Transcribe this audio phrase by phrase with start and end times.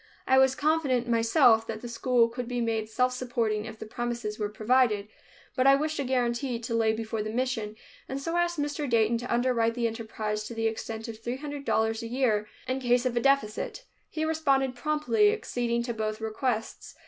[0.25, 4.39] I was confident, myself, that the school could be made self supporting if the premises
[4.39, 5.07] were provided,
[5.55, 7.75] but I wished a guarantee to lay before the mission,
[8.09, 8.89] and so asked Mr.
[8.89, 12.79] Dayton to underwrite the enterprise to the extent of three hundred dollars a year, in
[12.79, 13.85] case of a deficit.
[14.09, 16.95] He responded promptly, acceding to both requests.